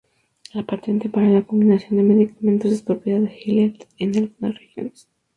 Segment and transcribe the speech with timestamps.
[0.55, 5.07] La patente para la combinación de medicamentos es propiedad de Gilead en algunas regiones.